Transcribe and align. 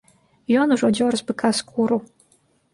Ён 0.61 0.73
ужо 0.77 0.89
дзёр 0.95 1.13
з 1.23 1.29
быка 1.29 1.53
скуру. 1.61 2.03